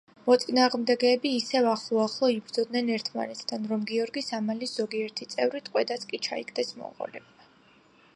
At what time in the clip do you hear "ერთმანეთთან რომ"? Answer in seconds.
2.95-3.83